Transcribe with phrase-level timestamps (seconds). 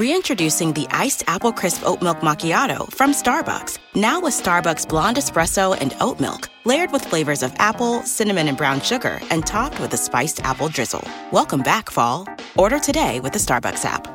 [0.00, 3.78] Reintroducing the iced apple crisp oat milk macchiato from Starbucks.
[3.94, 8.56] Now with Starbucks blonde espresso and oat milk, layered with flavors of apple, cinnamon, and
[8.56, 11.06] brown sugar, and topped with a spiced apple drizzle.
[11.32, 12.26] Welcome back, fall.
[12.56, 14.08] Order today with the Starbucks app.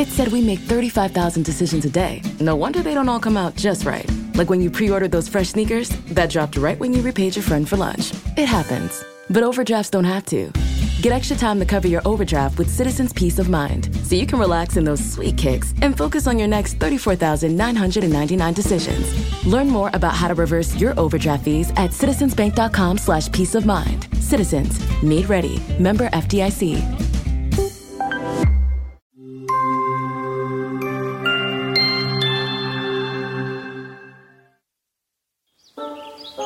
[0.00, 2.22] It said we make 35,000 decisions a day.
[2.40, 4.10] No wonder they don't all come out just right.
[4.32, 7.42] Like when you pre ordered those fresh sneakers that dropped right when you repaid your
[7.42, 8.14] friend for lunch.
[8.38, 9.04] It happens.
[9.28, 10.50] But overdrafts don't have to.
[11.02, 14.38] Get extra time to cover your overdraft with Citizens Peace of Mind, so you can
[14.38, 19.44] relax in those sweet kicks and focus on your next 34,999 decisions.
[19.44, 24.06] Learn more about how to reverse your overdraft fees at citizensbank.com slash peace of mind.
[24.20, 25.60] Citizens, made ready.
[25.80, 27.06] Member FDIC.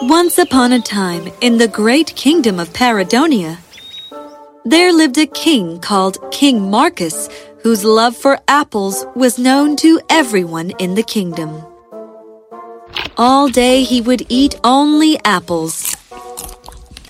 [0.02, 3.58] Once upon a time, in the great kingdom of Paradonia,
[4.64, 7.28] there lived a king called King Marcus,
[7.62, 11.62] whose love for apples was known to everyone in the kingdom.
[13.16, 15.94] All day he would eat only apples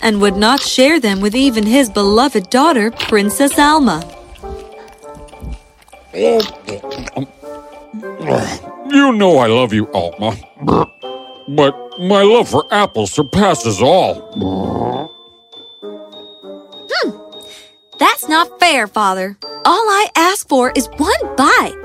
[0.01, 4.03] and would not share them with even his beloved daughter, Princess Alma.
[6.13, 6.41] You
[9.13, 10.35] know I love you, Alma.
[11.47, 15.11] But my love for apples surpasses all.
[18.01, 19.37] That's not fair, Father.
[19.63, 21.75] All I ask for is one bite.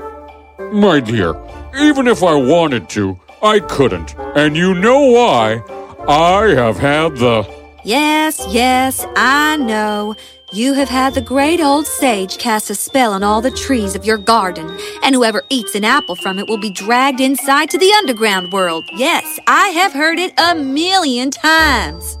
[0.73, 1.35] My dear,
[1.79, 4.15] even if I wanted to, I couldn't.
[4.35, 5.61] And you know why?
[6.07, 7.47] I have had the.
[7.83, 10.15] Yes, yes, I know.
[10.51, 14.03] You have had the great old sage cast a spell on all the trees of
[14.03, 17.93] your garden, and whoever eats an apple from it will be dragged inside to the
[17.99, 18.83] underground world.
[18.95, 22.17] Yes, I have heard it a million times.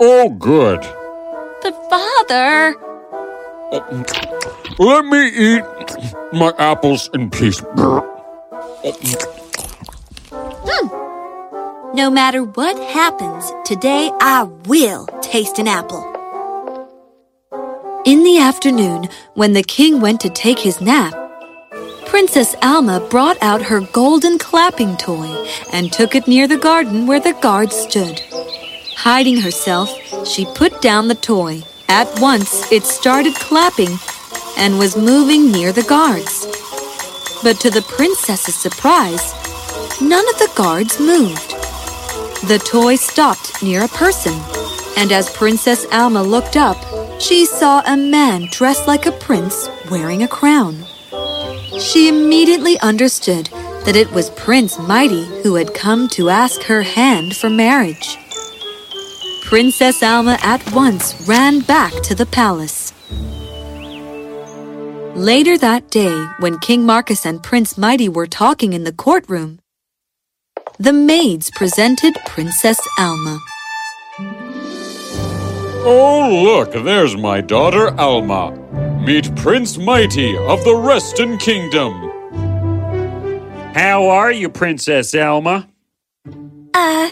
[0.00, 0.84] Oh, good.
[1.62, 2.76] But, Father.
[4.78, 5.62] Let me eat
[6.32, 7.60] my apples in peace.
[10.66, 10.88] Hmm.
[11.94, 16.06] No matter what happens, today I will taste an apple.
[18.06, 21.14] In the afternoon, when the king went to take his nap,
[22.06, 25.28] Princess Alma brought out her golden clapping toy
[25.72, 28.20] and took it near the garden where the guards stood.
[28.96, 29.90] Hiding herself,
[30.26, 31.62] she put down the toy.
[31.88, 33.98] At once, it started clapping
[34.56, 36.46] and was moving near the guards.
[37.42, 39.32] But to the princess's surprise,
[40.00, 41.50] none of the guards moved.
[42.48, 44.34] The toy stopped near a person,
[44.96, 46.76] and as Princess Alma looked up,
[47.20, 50.84] she saw a man dressed like a prince wearing a crown.
[51.78, 53.46] She immediately understood
[53.84, 58.18] that it was Prince Mighty who had come to ask her hand for marriage.
[59.50, 62.92] Princess Alma at once ran back to the palace.
[65.16, 69.58] Later that day, when King Marcus and Prince Mighty were talking in the courtroom,
[70.78, 73.40] the maids presented Princess Alma.
[75.82, 78.52] Oh, look, there's my daughter Alma.
[79.04, 81.92] Meet Prince Mighty of the Reston Kingdom.
[83.74, 85.68] How are you, Princess Alma?
[86.72, 87.10] Uh,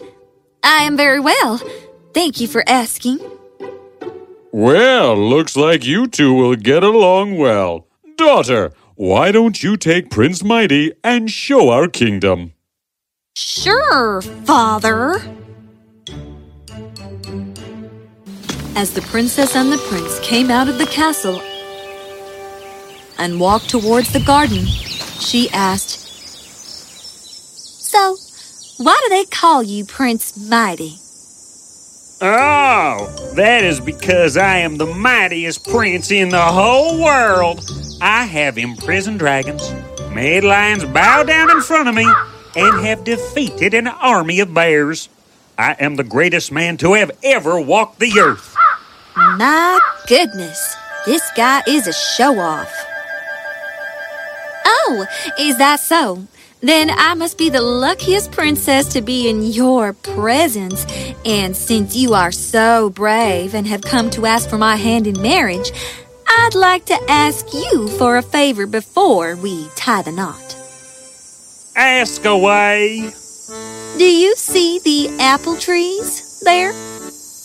[0.62, 1.60] I am very well.
[2.12, 3.18] Thank you for asking.
[4.50, 7.86] Well, looks like you two will get along well.
[8.16, 12.52] Daughter, why don't you take Prince Mighty and show our kingdom?
[13.36, 15.20] Sure, Father.
[18.74, 21.40] As the princess and the prince came out of the castle
[23.18, 26.08] and walked towards the garden, she asked,
[27.84, 28.16] So,
[28.78, 30.98] why do they call you Prince Mighty?
[32.20, 37.64] Oh, that is because I am the mightiest prince in the whole world.
[38.00, 39.72] I have imprisoned dragons,
[40.12, 42.06] made lions bow down in front of me
[42.56, 45.08] and have defeated an army of bears.
[45.56, 48.56] I am the greatest man to have ever walked the earth.
[49.16, 49.78] My
[50.08, 50.76] goodness,
[51.06, 52.72] this guy is a show off.
[54.66, 55.06] Oh,
[55.38, 56.26] is that so?
[56.60, 60.84] Then I must be the luckiest princess to be in your presence.
[61.24, 65.20] And since you are so brave and have come to ask for my hand in
[65.22, 65.70] marriage,
[66.26, 70.56] I'd like to ask you for a favor before we tie the knot.
[71.76, 73.10] Ask away.
[73.96, 76.72] Do you see the apple trees there?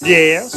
[0.02, 0.56] Yes.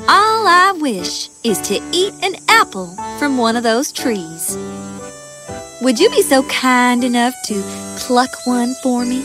[0.00, 4.56] All I wish is to eat an apple from one of those trees.
[5.80, 7.62] Would you be so kind enough to
[7.98, 9.18] pluck one for me?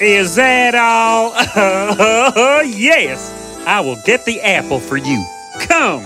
[0.00, 1.32] Is that all?
[2.64, 3.32] yes.
[3.66, 5.24] I will get the apple for you.
[5.60, 6.04] Come.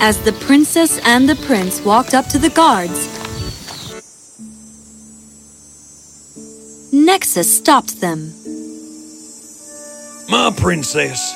[0.00, 3.08] As the princess and the prince walked up to the guards,
[6.90, 8.32] Nexus stopped them.
[10.30, 11.34] My princess,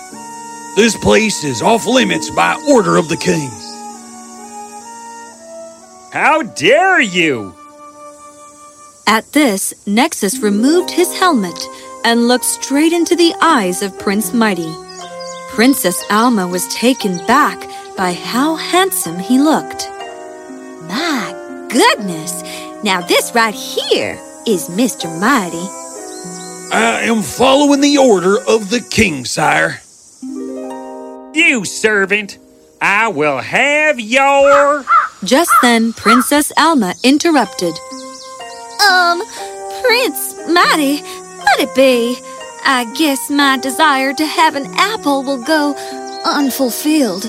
[0.76, 3.50] this place is off limits by order of the king.
[6.12, 7.54] How dare you!
[9.06, 11.58] At this, Nexus removed his helmet
[12.04, 14.70] and looked straight into the eyes of Prince Mighty.
[15.52, 17.58] Princess Alma was taken back
[17.96, 19.88] by how handsome he looked.
[20.86, 22.42] My goodness!
[22.84, 25.08] Now, this right here is Mr.
[25.18, 25.66] Mighty.
[26.76, 29.80] I am following the order of the king, sire.
[31.32, 32.36] You servant,
[32.82, 34.84] I will have your.
[35.24, 37.74] Just then, Princess Alma interrupted.
[38.90, 39.22] Um,
[39.82, 42.18] Prince Mighty, let it be.
[42.64, 45.74] I guess my desire to have an apple will go
[46.24, 47.22] unfulfilled.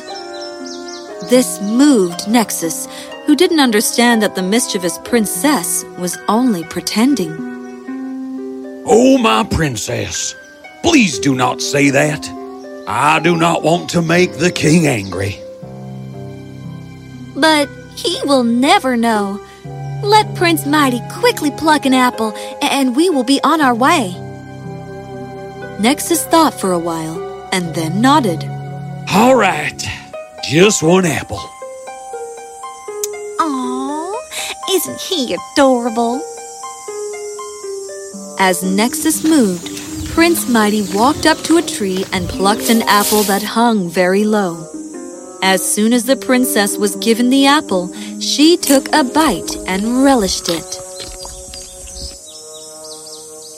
[1.30, 2.88] This moved Nexus,
[3.25, 7.31] who didn't understand that the mischievous princess was only pretending.
[8.86, 10.36] Oh, my princess,
[10.81, 12.28] please do not say that.
[12.88, 15.39] I do not want to make the king angry.
[17.36, 19.40] But he will never know.
[20.04, 24.12] Let Prince Mighty quickly pluck an apple, and we will be on our way.
[25.80, 28.44] Nexus thought for a while and then nodded.
[29.12, 29.81] All right,
[30.44, 31.40] just one apple.
[33.40, 34.16] Aww,
[34.72, 36.22] isn't he adorable?
[38.39, 39.69] As Nexus moved,
[40.10, 44.73] Prince Mighty walked up to a tree and plucked an apple that hung very low.
[45.45, 50.48] As soon as the princess was given the apple, she took a bite and relished
[50.48, 50.63] it.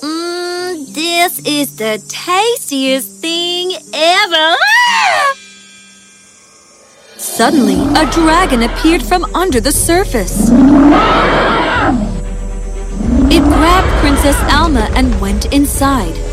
[0.01, 4.55] Mmm, this is the tastiest thing ever!
[4.57, 5.35] Ah!
[7.17, 10.49] Suddenly, a dragon appeared from under the surface.
[13.29, 16.24] It grabbed Princess Alma and went inside.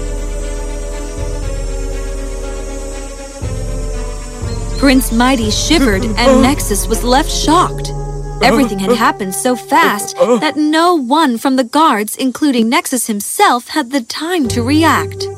[4.82, 6.40] Prince Mighty shivered and uh-huh.
[6.40, 7.90] Nexus was left shocked.
[7.90, 8.40] Uh-huh.
[8.42, 8.98] Everything had uh-huh.
[8.98, 14.48] happened so fast that no one from the guards, including Nexus himself, had the time
[14.48, 15.28] to react.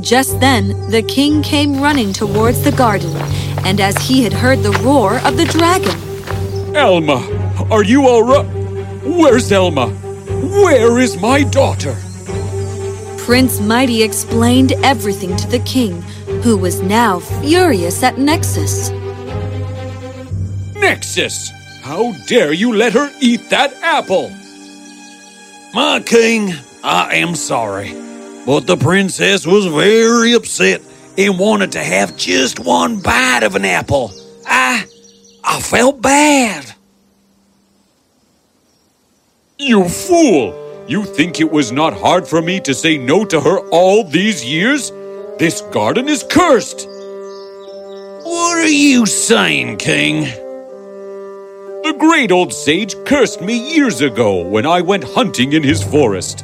[0.00, 3.14] Just then, the king came running towards the garden,
[3.64, 6.74] and as he had heard the roar of the dragon.
[6.74, 7.22] Elma,
[7.70, 8.46] are you all right?
[9.04, 9.90] Where's Elma?
[10.64, 11.96] Where is my daughter?
[13.18, 16.02] Prince Mighty explained everything to the king,
[16.46, 18.90] who was now furious at Nexus.
[20.76, 21.50] Nexus!
[21.82, 24.30] How dare you let her eat that apple?
[25.74, 26.52] My king,
[26.84, 27.90] I am sorry,
[28.46, 30.82] but the princess was very upset
[31.18, 34.12] and wanted to have just one bite of an apple.
[34.46, 34.84] I.
[35.42, 36.72] I felt bad.
[39.58, 40.84] You fool!
[40.86, 44.44] You think it was not hard for me to say no to her all these
[44.44, 44.92] years?
[45.38, 46.88] This garden is cursed!
[46.88, 50.22] What are you saying, King?
[51.82, 56.42] The great old sage cursed me years ago when I went hunting in his forest.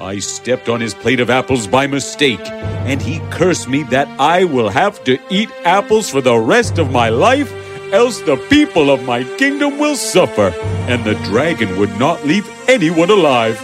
[0.00, 2.46] I stepped on his plate of apples by mistake,
[2.86, 6.92] and he cursed me that I will have to eat apples for the rest of
[6.92, 7.52] my life,
[7.92, 10.54] else the people of my kingdom will suffer,
[10.86, 13.60] and the dragon would not leave anyone alive.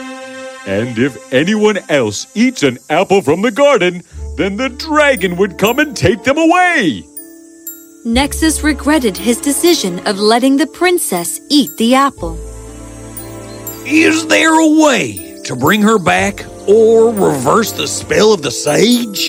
[0.67, 4.03] And if anyone else eats an apple from the garden,
[4.37, 7.03] then the dragon would come and take them away.
[8.05, 12.39] Nexus regretted his decision of letting the princess eat the apple.
[13.85, 19.29] Is there a way to bring her back or reverse the spell of the sage?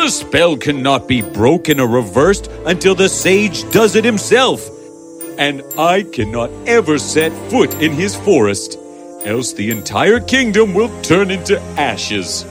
[0.00, 4.68] The spell cannot be broken or reversed until the sage does it himself.
[5.38, 8.78] And I cannot ever set foot in his forest,
[9.24, 12.44] else the entire kingdom will turn into ashes.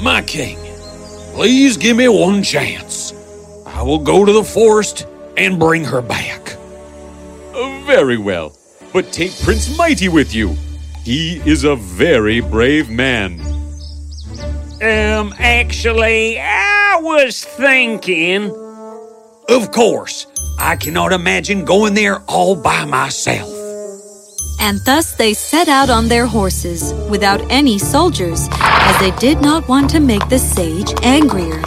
[0.00, 0.56] My king,
[1.34, 3.12] please give me one chance.
[3.66, 6.56] I will go to the forest and bring her back.
[7.86, 8.56] Very well,
[8.92, 10.56] but take Prince Mighty with you.
[11.04, 13.40] He is a very brave man.
[14.82, 18.50] Um, actually, I was thinking.
[19.48, 20.26] Of course,
[20.58, 23.48] I cannot imagine going there all by myself.
[24.60, 29.66] And thus they set out on their horses without any soldiers, as they did not
[29.68, 31.62] want to make the sage angrier.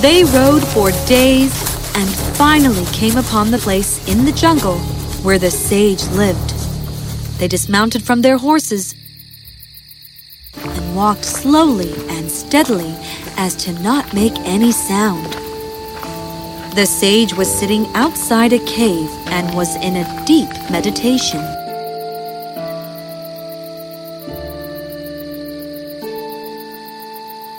[0.00, 1.52] They rode for days
[1.94, 4.78] and finally came upon the place in the jungle
[5.22, 6.54] where the sage lived.
[7.38, 8.94] They dismounted from their horses
[10.54, 12.94] and walked slowly and steadily
[13.36, 15.34] as to not make any sound.
[16.74, 21.59] The sage was sitting outside a cave and was in a deep meditation.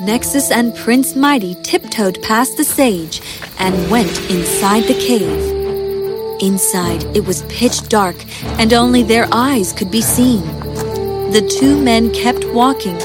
[0.02, 3.22] Nexus and Prince Mighty tiptoed past the sage
[3.60, 6.42] and went inside the cave.
[6.42, 8.16] Inside, it was pitch dark
[8.60, 10.42] and only their eyes could be seen.
[11.32, 13.00] The two men kept walking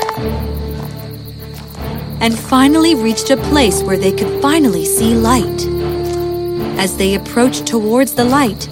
[2.23, 5.67] and finally reached a place where they could finally see light.
[6.79, 8.71] As they approached towards the light,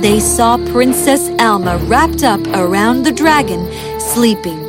[0.00, 4.61] they saw Princess Alma wrapped up around the dragon, sleeping.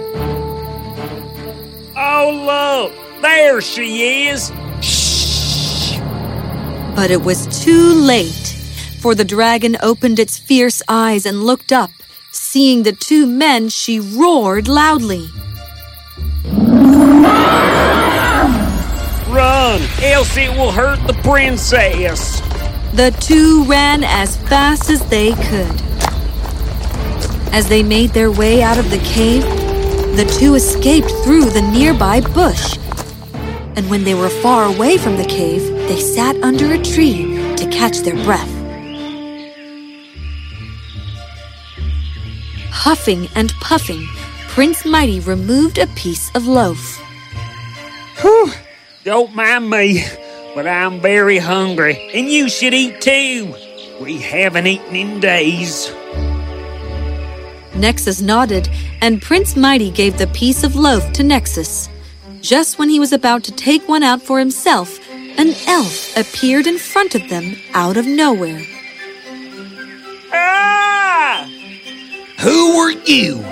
[2.25, 4.49] Oh, look, there she is.
[4.79, 5.97] Shh.
[6.95, 8.55] But it was too late,
[9.01, 11.89] for the dragon opened its fierce eyes and looked up.
[12.31, 15.27] Seeing the two men, she roared loudly.
[19.27, 22.39] Run, else it will hurt the princess.
[22.93, 25.81] The two ran as fast as they could.
[27.51, 29.72] As they made their way out of the cave,
[30.15, 32.77] the two escaped through the nearby bush.
[33.75, 37.67] And when they were far away from the cave, they sat under a tree to
[37.71, 38.49] catch their breath.
[42.69, 44.07] Huffing and puffing,
[44.49, 46.99] Prince Mighty removed a piece of loaf.
[48.21, 48.51] Whew,
[49.03, 50.05] don't mind me,
[50.53, 53.55] but I'm very hungry, and you should eat too.
[53.99, 55.91] We haven't eaten in days.
[57.75, 58.69] Nexus nodded,
[59.01, 61.89] and Prince Mighty gave the piece of loaf to Nexus.
[62.41, 64.99] Just when he was about to take one out for himself,
[65.39, 68.61] an elf appeared in front of them out of nowhere.
[70.31, 71.49] Ah!
[72.41, 73.43] Who are you?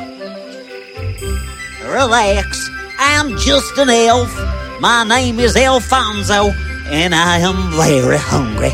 [1.89, 4.31] Relax, I'm just an elf.
[4.79, 6.51] My name is Alfonso,
[6.91, 8.71] and I am very hungry.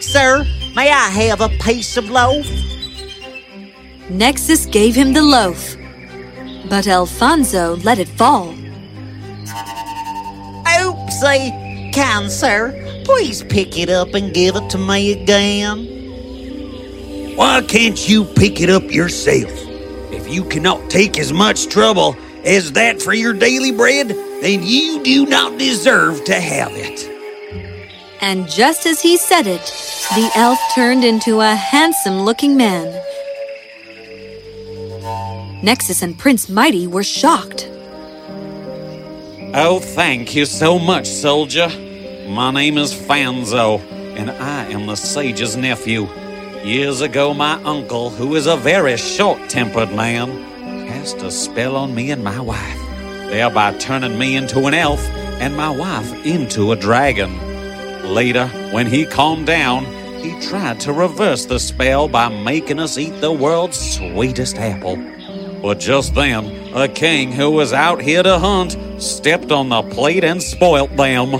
[0.00, 2.46] Sir, may I have a piece of loaf?
[4.10, 5.76] Nexus gave him the loaf,
[6.68, 8.54] but Alfonso let it fall.
[11.20, 15.86] Say, kind sir, please pick it up and give it to me again.
[17.36, 19.50] Why can't you pick it up yourself?
[20.12, 25.02] If you cannot take as much trouble as that for your daily bread, then you
[25.02, 27.08] do not deserve to have it.
[28.20, 29.64] And just as he said it,
[30.14, 32.92] the elf turned into a handsome looking man.
[35.66, 37.68] Nexus and Prince Mighty were shocked.
[39.52, 41.68] Oh, thank you so much, soldier.
[42.28, 43.80] My name is Fanzo,
[44.16, 46.06] and I am the sage's nephew.
[46.62, 50.28] Years ago, my uncle, who is a very short tempered man,
[50.86, 52.80] cast a spell on me and my wife,
[53.28, 55.04] thereby turning me into an elf
[55.40, 57.36] and my wife into a dragon.
[58.14, 59.84] Later, when he calmed down,
[60.22, 65.15] he tried to reverse the spell by making us eat the world's sweetest apple.
[65.62, 70.24] But just then, a king who was out here to hunt stepped on the plate
[70.24, 71.32] and spoilt them.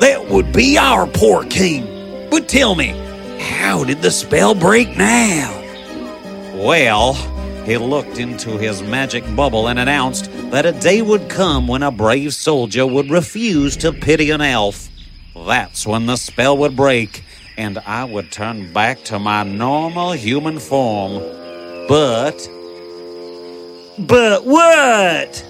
[0.00, 2.28] That would be our poor king.
[2.30, 2.88] But tell me,
[3.38, 5.52] how did the spell break now?
[6.54, 7.14] Well,
[7.64, 11.90] he looked into his magic bubble and announced that a day would come when a
[11.90, 14.88] brave soldier would refuse to pity an elf.
[15.34, 17.24] That's when the spell would break,
[17.56, 21.22] and I would turn back to my normal human form.
[21.88, 22.48] But.
[23.98, 25.44] But what?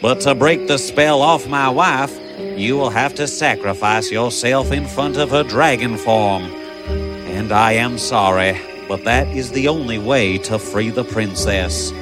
[0.00, 2.16] But to break the spell off my wife,
[2.56, 6.44] you will have to sacrifice yourself in front of her dragon form.
[7.26, 11.92] And I am sorry, but that is the only way to free the princess.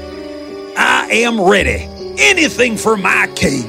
[0.76, 1.88] I am ready.
[2.18, 3.66] Anything for my king.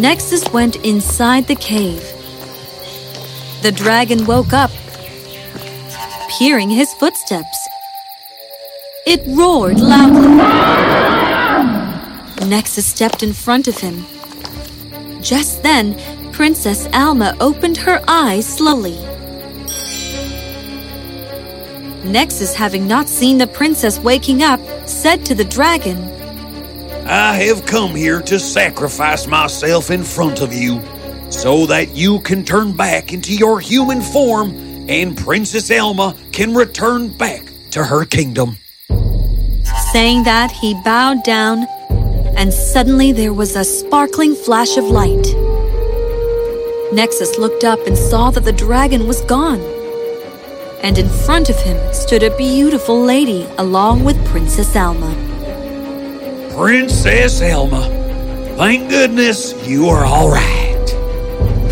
[0.00, 2.02] Nexus went inside the cave.
[3.62, 4.70] The dragon woke up,
[6.38, 7.68] hearing his footsteps.
[9.12, 10.36] It roared loudly.
[12.46, 14.06] Nexus stepped in front of him.
[15.20, 15.98] Just then,
[16.30, 18.96] Princess Alma opened her eyes slowly.
[22.04, 25.98] Nexus, having not seen the princess waking up, said to the dragon,
[27.04, 30.80] I have come here to sacrifice myself in front of you
[31.30, 34.50] so that you can turn back into your human form
[34.88, 37.42] and Princess Elma can return back
[37.72, 38.59] to her kingdom.
[39.92, 41.66] Saying that, he bowed down,
[42.36, 45.26] and suddenly there was a sparkling flash of light.
[46.92, 49.60] Nexus looked up and saw that the dragon was gone.
[50.82, 55.14] And in front of him stood a beautiful lady along with Princess Alma.
[56.56, 57.82] Princess Alma,
[58.56, 60.86] thank goodness you are all right.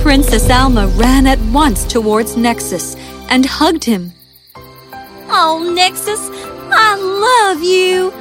[0.02, 2.96] Princess Alma ran at once towards Nexus
[3.28, 4.12] and hugged him.
[5.30, 6.30] Oh, Nexus,
[6.80, 6.94] I
[7.28, 8.12] love you.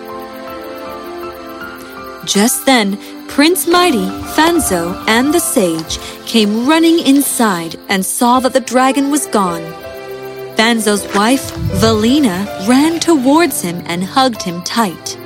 [2.26, 8.60] Just then, Prince Mighty, Fanzo, and the sage came running inside and saw that the
[8.60, 9.62] dragon was gone.
[10.58, 15.18] Fanzo's wife, Valina, ran towards him and hugged him tight.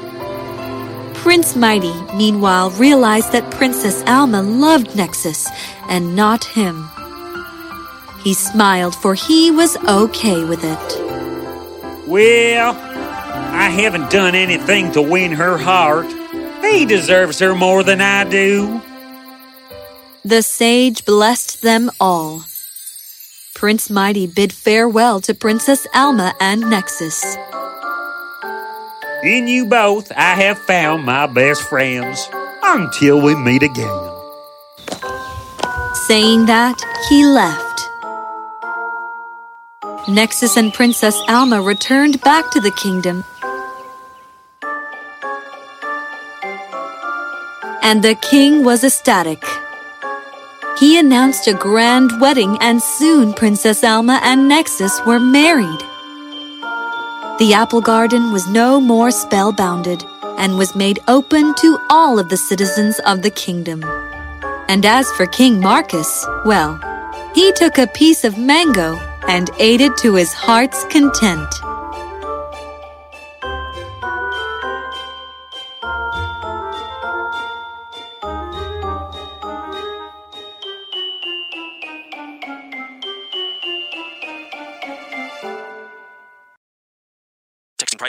[1.15, 5.47] Prince Mighty, meanwhile, realized that Princess Alma loved Nexus
[5.87, 6.89] and not him.
[8.23, 12.07] He smiled, for he was okay with it.
[12.07, 12.90] Well,
[13.51, 16.07] I haven't done anything to win her heart.
[16.63, 18.81] He deserves her more than I do.
[20.23, 22.43] The sage blessed them all.
[23.53, 27.23] Prince Mighty bid farewell to Princess Alma and Nexus.
[29.23, 32.27] In you both, I have found my best friends.
[32.63, 34.11] Until we meet again.
[36.07, 37.89] Saying that, he left.
[40.07, 43.23] Nexus and Princess Alma returned back to the kingdom.
[47.83, 49.43] And the king was ecstatic.
[50.79, 55.81] He announced a grand wedding, and soon Princess Alma and Nexus were married.
[57.39, 60.03] The apple garden was no more spellbounded
[60.37, 63.83] and was made open to all of the citizens of the kingdom.
[64.69, 66.79] And as for King Marcus, well,
[67.33, 68.95] he took a piece of mango
[69.27, 71.49] and ate it to his heart's content.